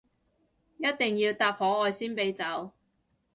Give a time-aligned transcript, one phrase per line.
[0.79, 2.71] 一定要答可愛先俾走